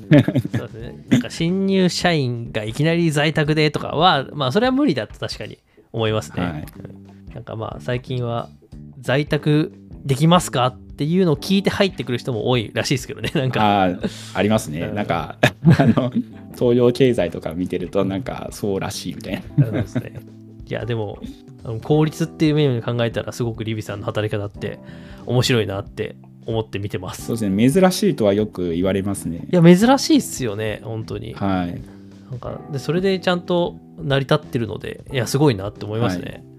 [0.57, 1.05] そうですね。
[1.11, 5.59] なんか新入社員がいきなり在宅でとかは、まあそれは無理だと確かに
[5.93, 6.43] 思いますね。
[6.43, 8.51] はいうんなんかまあ最近は
[9.01, 9.73] 在宅
[10.05, 10.67] できますか？
[10.67, 13.31] っていうのを聞いて入ってくる人も多いらしいですけどね。
[13.35, 15.37] なんか、あーありますね、うんなんか
[15.79, 16.13] あの
[16.55, 19.71] 東洋経済とか見てるとなんかそうらしいみたいな。
[19.71, 19.85] ね。
[20.69, 21.19] いやでも
[21.83, 24.79] 効率っていう面で考えたらすごくリビさんの働き方って
[25.27, 27.27] 面白いなって思って見てます。
[27.27, 29.55] そうですね珍しいとはよく言われますねい。
[29.57, 31.35] や珍しいっすよね本当に。
[31.35, 31.81] はい
[32.31, 36.43] なんかでそれでちゃんと成り立ってるのでいやすごいなって思いますね。
[36.47, 36.52] い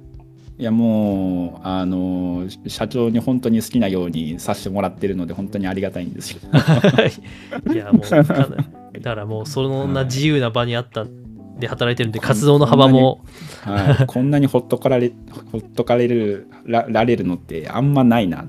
[0.57, 6.39] やもうあの社長に本当に好きなようにさせてもらってるので本当にありがたいんですよ。
[7.73, 11.23] いやもうだからもうそんな自由な場にあったん
[11.59, 13.23] で働いてるんで活動の幅も。
[13.61, 15.11] はい、こんなにほっとかられ
[15.51, 18.45] ほっとかれるらられるのってあんまないな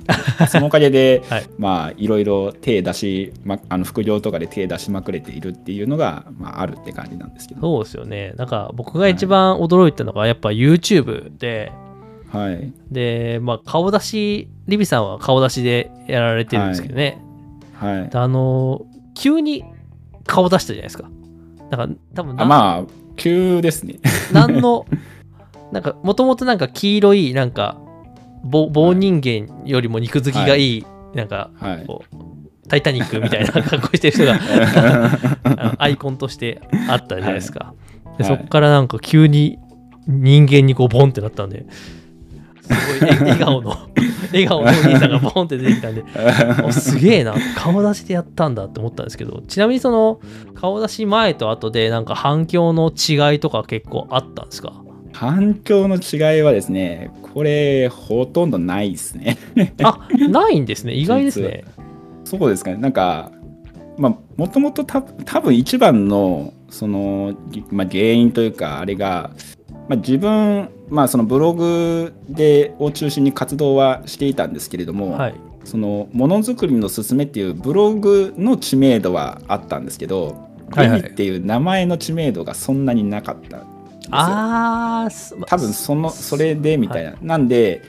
[0.49, 1.45] そのおかげで、 はい。
[1.59, 8.33] まあいろいろ手出し、ま、あの副業とかで手出しまくれているっていうのが、まあ、あるって感じなんですけど、そうですよね。
[8.37, 11.93] なんか僕が一番驚いたのがやっぱ YouTube で、はい、
[12.90, 17.18] でまあ顔出しリビさんは顔出しでやられてるんですけどね、
[17.75, 19.64] はい、であの急に
[20.27, 21.09] 顔出したじゃないですか。
[21.70, 23.97] なんか多分なあまあ急ですね。
[24.33, 24.87] 何の
[25.73, 27.77] なんかもともとなんか黄色いなんか
[28.44, 31.87] 棒棒人間よりも肉付きがいい、なんかはい。
[31.87, 34.38] こうタイタニックみたいな格好してる人が
[35.79, 37.75] アイコンとしてあったじゃないですか。
[38.18, 38.37] ではい。
[38.37, 39.59] そこからなんか急に
[40.07, 41.66] 人間にこうボンってなったんで、
[42.64, 43.77] すごいえ笑顔の、
[44.33, 46.05] 笑顔のお兄さんがボンって出てきたんで、
[46.64, 50.20] おすげえな、顔出しでやったんだって思ったんですけど、ちなみにその
[50.55, 54.72] 顔出し前と後でなんか反響の違いとか結構あったんですか？
[55.12, 59.37] 反響の違いはですねこれほとんどないですね
[59.85, 60.92] あ、ないんですね。
[60.94, 61.62] 意外ですね。
[62.24, 63.31] そうですかねなんか
[63.96, 69.31] まあもともとた多分一番のその、ぎまあ、原因というかあれが、
[69.88, 75.35] まあ、自分、まあ、そのブログでを中心に活動はしていたんですけれども、はい。
[75.64, 80.37] そのものづくりのすすめっていうブログの知名度はあったんですけど、
[80.73, 85.40] はいはいっていう名前の知名度がそんなになかったんですよ。
[85.40, 87.83] あ多分そのそれでみたいな、なんで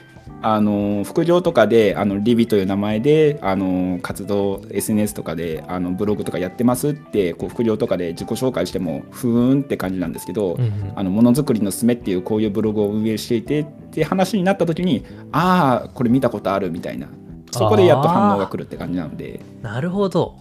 [0.48, 10.92] あの副業とかであのリビという名前であの活動 SNS とかであのブログとかやってますってこう副業とかで自己紹介してもふーんって感じなんですけど、うんうん。
[10.94, 17.08] あのものづくりのすすめっていうこういうブログを運営していてって話になった時にああこれ見たことあるみたいな。
[17.50, 19.40] そこでやっと反応が来るって感じなので。
[19.62, 20.36] なるほど。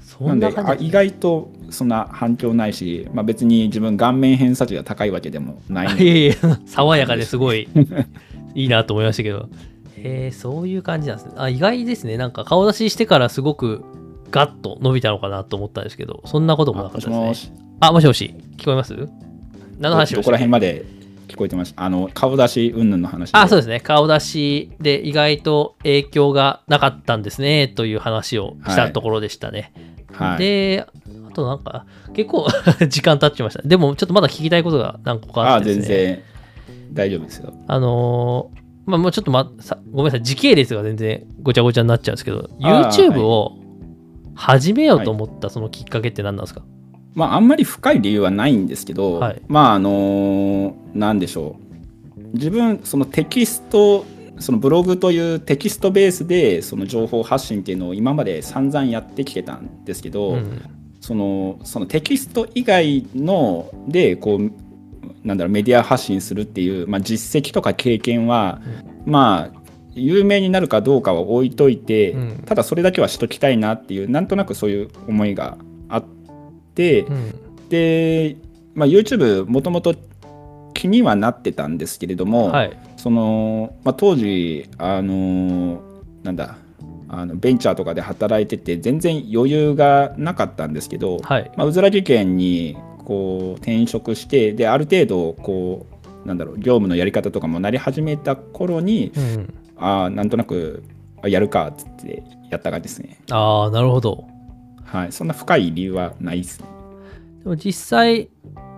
[0.00, 0.78] そなんんな感じ。
[0.78, 7.68] であ意外とそんな反響ないし、まあ、別に自分顔面偏差値が高いわけでもないのいでやいや、爽やかですごい
[8.54, 9.48] いいなと思いましたけど。
[9.96, 11.34] へえ、そういう感じなんですね。
[11.36, 12.16] あ、意外ですね。
[12.16, 13.84] なんか顔出ししてからすごく
[14.30, 17.14] ガッと伸びたのかなと思ったんですけど、そんなこともなかったですね。
[17.16, 18.94] しもしあ、もしもし、聞こえます？
[19.78, 20.84] 何の話どこら辺まで
[21.28, 23.80] 聞こえてましたあの顔出し云々の話あ、そうでですね。
[23.80, 29.72] 顔出しで意外と影響がなかったんですね、という話をしたところでしたね。
[30.12, 30.86] はい、で、
[31.28, 32.48] あとなんか、結構
[32.88, 33.62] 時間経っちました。
[33.62, 35.84] でも、ちょっとまだ聞きたいことが何個かああってですね。
[35.86, 36.22] 全然
[36.92, 37.52] 大丈夫ですよ。
[37.66, 43.56] あのーまあ、もうちょっと、ま、さごめんなさい、時系列が全然ごちゃごちゃになっちゃうんですけど、YouTube を
[44.34, 46.62] 始めようと思ったそのきっかけって何なんですか、
[47.14, 49.42] まああんまり深い理由はないんですけど、はい。
[49.48, 52.20] まああのなんでしょう。
[52.34, 54.04] 自分そのテキスト
[54.38, 60.62] そのブログというテキストベースでその情報発信っていうのを今まで散々やってきてたんですけど、うん。
[61.00, 64.52] そのそのテキスト以外のでこう
[65.24, 68.60] なんだろうメディア発信するっていう、まあ、実績とか経験は、
[69.04, 69.60] まあ
[69.94, 72.42] 有名になるかどうかは置いといて、うん。
[72.46, 75.58] ただそれだけはしときたいなっていうなんとなくそういう思いが
[75.88, 76.04] あっ
[76.74, 77.68] て、うん。
[77.68, 78.36] で、
[78.74, 79.94] まあ、YouTube もともと
[80.74, 82.78] 気にはなってたんですけれども、はい。
[82.96, 85.82] その、まあ、当時あの
[86.22, 86.56] なんだ
[87.08, 91.50] あのベンチャーとかで働いてて全然余裕がなかったんですけど、はい。
[91.56, 92.76] まあ、うずらぎ県に
[93.10, 95.88] こう転職してである程度こ
[96.24, 100.84] うなんだろう業務のやり方とかもなり始めた頃にうんああなんとなく
[101.20, 103.18] あやるかっつってやった感じですね。
[103.32, 104.28] ああなるほど。
[104.84, 105.12] はい。
[105.12, 106.66] そんな深い理由はないですね。
[107.42, 108.28] でも実際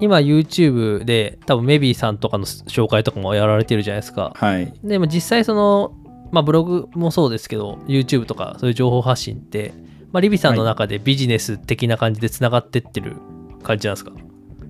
[0.01, 4.33] 今 YouTube で多分メビーさんとかの紹介とかもやられてるじゃないですか。
[4.35, 4.73] はい。
[4.83, 5.95] でも実際その
[6.31, 9.75] まあブログもそうですけど YouTube とかそういう情報発信って、
[10.11, 13.17] まあ、リビさんの中でビジネス的な感じでつながってってる
[13.63, 14.13] 感じなんですか、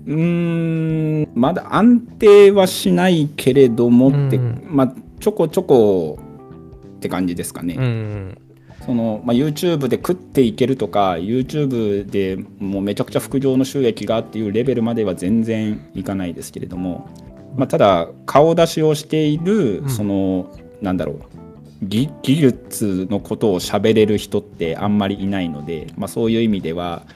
[0.07, 4.63] うーんまだ安定はしないけれどもって、うん。
[4.67, 6.19] まあちょこちょこ
[6.97, 8.39] って感じですかね、うん
[8.85, 17.09] その、まあ、YouTube で食っていけるとか YouTube でもうめちゃくちゃ副業の収益がっていうレベルまでは全然いかないですけれども、
[17.57, 19.89] まあ、ただ顔出しをしている、うん。
[19.89, 21.21] そのなんだろう
[21.83, 27.07] 技技術のことを喋れる人ってあんまりいないので、まあ、そういう意味では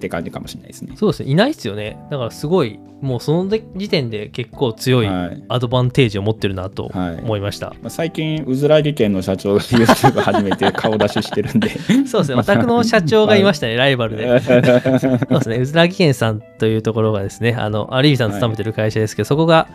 [0.00, 0.94] って感じかもしれないですね。
[0.96, 1.30] そうですね。
[1.30, 1.98] いないっすよね。
[2.10, 5.44] だからすごいもうその時点で結構強いはい。
[5.48, 7.16] アドバンテージを持ってるなとはい。
[7.16, 11.68] 思いました、まあ、最近うずらぎ県の社長が YouTube 始めて 顔出ししてるんで。
[12.06, 12.34] そうですね。
[12.36, 14.40] お宅の社長がいましたねライバルで。
[14.40, 19.68] そうですね、うずらぎ県さんというところがですね、あの、アリビさん勤めてる会社ですけど、そこが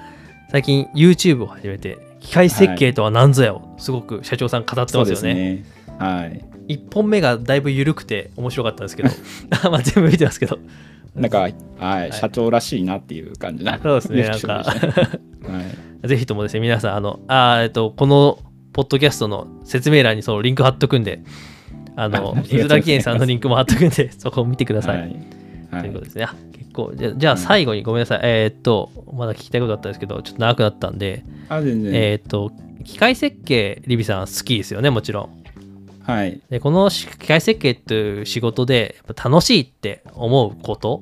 [0.51, 5.05] 最近 YouTube を始めて、機械設計とは何ぞやをすごく社長さん語ってますよね。
[5.05, 5.63] ですね。
[5.99, 9.09] はい一本目がだいぶ緩くて面白かったんですけど、
[9.71, 10.57] まあ全部見てますけど、
[11.15, 11.47] なんか、
[11.79, 13.79] はい、社長らしいなっていう感じな。
[13.81, 14.63] そうですね、なんか、 は
[16.03, 16.07] い。
[16.07, 18.39] ぜひともですね、皆さん、あの、あーえっと、この
[18.73, 21.21] ポッドキャストの説明欄にそのリンク貼っとくんで、
[21.95, 22.23] あの、ありがとう？
[22.23, 24.97] ございますうずらぎ県さんのリンクも貼っとくんで、 そこを見てください。
[24.99, 25.07] はい。
[25.71, 26.23] はいということですね。
[26.25, 28.19] あ結構、じゃあじゃあ最後にごめんなさい。
[28.23, 31.91] えーっと、まだ聞きたいことあったんですけど、ちょっと長くなったんで、あ、全然。
[31.93, 32.51] えーっと、
[32.83, 35.29] 機械設計、リビさん好きですよね、もちろん。
[36.05, 36.41] はい。
[36.49, 41.01] でこのし機械設計という仕事でやっぱ楽しいって思うこと、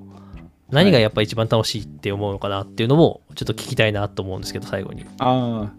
[0.72, 5.06] 何がやっぱ一番楽しいって思うのかなっていうのもちょっと聞きたいなと思うんですけど、最後に。
[5.20, 5.72] ああ。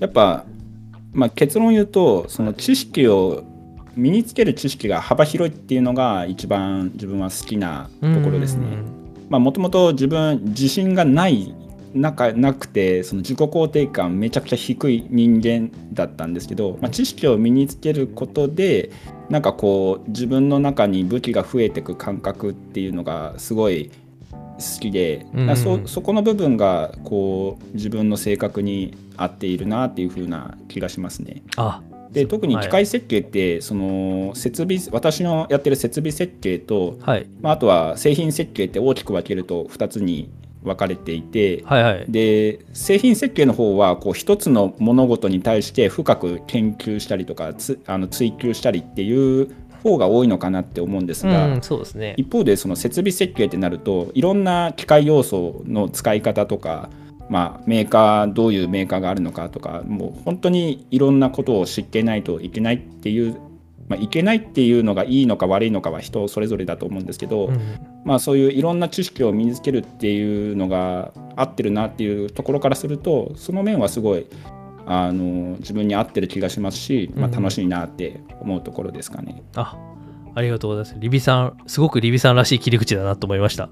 [0.00, 0.44] やっぱ、
[1.12, 3.44] まあ、結論言うと、その知識を、
[3.94, 8.66] 身につける知識が幅広いっていうのが一番自分は好きなところですね。
[9.30, 11.54] まあもともと自分自信がない
[11.96, 18.90] なかなくてその自己肯定感めちゃくちゃ低い人間だったんですけど、まあ、知識を身につけることで
[19.30, 23.90] なんかこう自分の中に武器が増えていく感覚っていうのがすごい
[24.58, 31.42] 好きで、うんそそこの部分がこう自分の性格に合っているなっていう風な気がしますね。
[31.56, 37.28] あ、で特にはい機械設計って、その設備私のやってる設備設計とはい。
[37.42, 40.30] まあ、あとは製品設計って大きく分けると2つに
[40.66, 42.04] 分かれていて、はいはい。
[42.08, 49.48] で製品設計の方はこう一つの物事に対して深く研究したりとかつあの追求したりっていう
[49.82, 52.14] 方が多いのかなって思うんですが、うん、そうですね。
[52.16, 56.90] 一方でその設備設計ってなるといろんな機械要素の使い方とか、
[57.30, 63.38] まあ、メーカーどういうメーカーがあるのかとかもう本当にいろんなことを知っていないといけないっていう、
[63.88, 67.60] まあ、いけないっていうのがいいのか悪いのかは人それぞれだと思うんですけど、うん
[68.04, 74.26] まあ、そういういろんな知識を身につけるっていうのが合ってるなっていうところからするとその面はすごい
[74.86, 79.42] あの自分に合ってる気がしますし、まあ、うん楽しいなって思うところですかね。
[79.56, 79.76] あ、
[80.34, 81.00] ありがとうございます。
[81.00, 83.68] リビさん、すごくリビさんらしい切り口だなと思いました。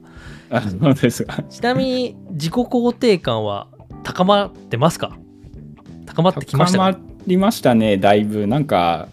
[0.50, 3.68] あそうですがちなみに自己肯定感は
[4.02, 5.16] 高まってますか？
[6.06, 6.92] 高まってきましたか？
[6.92, 9.08] 高まりましたねだいぶなんか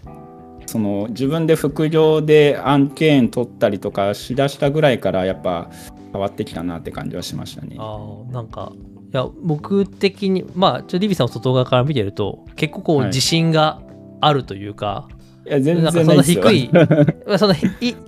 [0.71, 5.69] その自分で副業で案件取ったりとかしだしたぐらいからやっぱ
[6.13, 7.75] 変わってきたなって感じはしましたね。
[7.77, 8.71] あーなんか
[9.13, 13.81] いや僕的にまあちょリビさんを外側から見てると結構こうはい自信が
[14.21, 15.09] あるというか、
[15.45, 16.23] いや全なんかそんな。
[16.23, 17.57] 低いまあそのい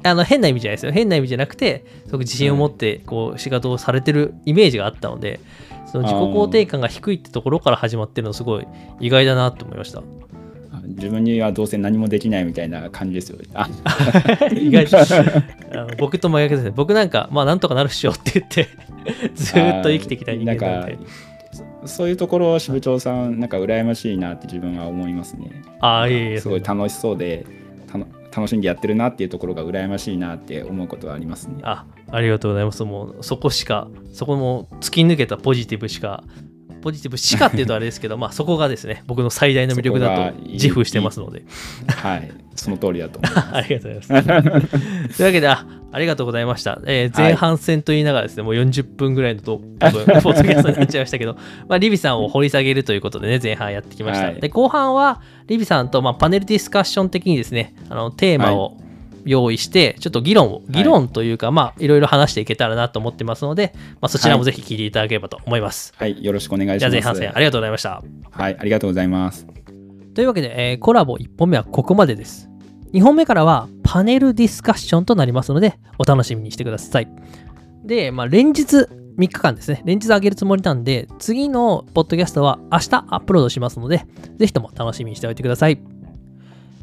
[0.04, 5.42] あの変な意味じゃないですよ変な意味じゃなくてすごく自信を持ってこう仕事をされてるイメージがあったので
[5.86, 8.68] その自己肯定感が低いってところから始まってるのすごい
[9.02, 10.02] 意外だなと思いました
[10.86, 13.40] 自分にはどうせ何もできないみたいな感じですよ。
[13.54, 13.70] あ
[14.52, 14.98] 意外と
[15.98, 18.70] 僕と真逆ですね僕なんかまあなんとかなるっしょって言って
[19.36, 20.98] ずーっと生きてきた人間なんか
[21.86, 25.64] そういうところ支部長さんなんか羨ましいなって自分は思いますね。
[25.80, 27.46] ああいえいえすごい楽しそうで
[27.92, 31.60] たの楽しんでやってるなっていうところが羨ましいなって思うことはありますね。
[31.62, 36.24] あありがとうございますもうそこしかそこも突き抜けたポジティブしか
[36.84, 41.44] ポジティブしかっていうとあれですけどまあそこがですね僕の最大の魅力だと自負してますので
[41.88, 43.50] はい、その通りだと思います。
[43.56, 45.18] ありがとうございます。
[45.18, 46.80] というわけで、あありがとうございました。
[46.86, 51.38] えー前半戦と言いながらですね、もう40分ぐらいのとポッドポッドキャストになっちゃいましたけど、
[51.70, 54.28] まあ、リビさんを掘り下げるということでね、前半やってきました。
[54.28, 58.78] はいで、後半は、リビさんと、まあ、パネルディスカッション的にですね、あのテーマを
[59.26, 65.94] 用意して、ちょっと議論を、議論というか、まあ、いろいろ話していけたらなと思ってますので、まあ、そちらもぜひ聞いていただければと思います。
[65.96, 66.80] はい、よろしくお願いします。
[66.80, 68.04] じゃあ前半戦ありがとうございました。
[68.32, 69.48] はい、ありがとうございます。
[70.14, 72.50] というわけで、えーコラボ1本目はここまでです。
[72.94, 77.08] 2本目からはパネルディスカッションとなりますので、お楽しみにしてください。
[77.84, 84.06] で、まあ、連日3日間ですね、連日上げるつもりなんで、次のポッドキャストは明日アップロードしますので、
[84.38, 85.93] ぜひとも楽しみにしておいてください。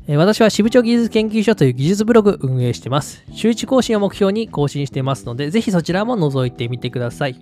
[0.09, 3.24] 私は支部長技術研究所という技術ブログ運営しています。
[3.32, 7.36] 週一更新を目標に更新していますので、ぜひそちらも覗いてみてください。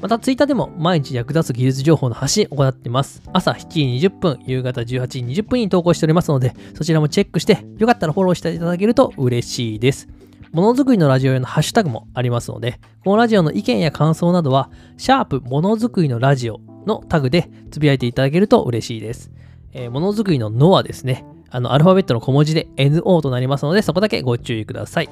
[0.00, 3.22] また、ツイッターでも毎日役立つ技術情報の発信を行っています。
[3.32, 10.08] 朝7時20分、夕方18時20分に投稿しておりますので、そちらもチェックして、よかったらフォローしていただけると嬉しいです。
[10.52, 19.30] ものづくりのラジオ用のハッシュタグもありますので、このラジオの意見や感想などは、シャープものづくりのラジオのタグでつぶやいていただけると嬉しいです。
[19.72, 25.08] えーものづくりののはですね、あの、アルファベットの小文字で NO となりますので、そこだけご注意ください。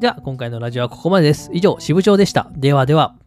[0.00, 1.50] では、今回のラジオはここまでです。
[1.52, 2.50] 以上、支部長でした。
[2.56, 3.19] ではでは。